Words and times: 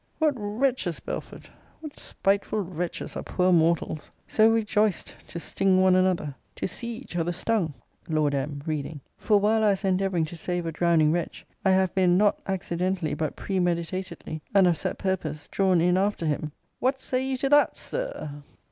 What 0.17 0.33
wretches, 0.35 0.99
Belford, 0.99 1.47
what 1.79 1.95
spiteful 1.95 2.61
wretches, 2.61 3.15
are 3.15 3.21
poor 3.21 3.53
mortals! 3.53 4.09
So 4.27 4.49
rejoiced 4.49 5.13
to 5.27 5.39
sting 5.39 5.79
one 5.79 5.93
another! 5.95 6.33
to 6.55 6.67
see 6.67 6.97
each 6.97 7.15
other 7.15 7.31
stung! 7.31 7.75
Lord 8.09 8.33
M. 8.33 8.63
[Reading.] 8.65 8.99
'For 9.19 9.39
while 9.39 9.63
I 9.63 9.69
was 9.69 9.85
endeavouring 9.85 10.25
to 10.25 10.35
save 10.35 10.65
a 10.65 10.71
drowning 10.71 11.11
wretch, 11.11 11.45
I 11.63 11.69
have 11.69 11.93
been, 11.93 12.17
not 12.17 12.39
accidentally, 12.47 13.13
but 13.13 13.35
premeditatedly, 13.35 14.41
and 14.55 14.65
of 14.65 14.75
set 14.75 14.97
purpose, 14.97 15.47
drawn 15.51 15.79
in 15.81 15.97
after 15.97 16.25
him.' 16.25 16.51
What 16.79 16.99
say 16.99 17.23
you 17.23 17.37
to 17.37 17.49
that, 17.49 17.77
Sir 17.77 18.11
r? 18.33 18.43